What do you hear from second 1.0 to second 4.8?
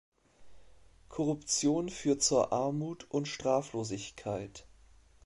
Korruption führt zu Armut und Straflosigkeit.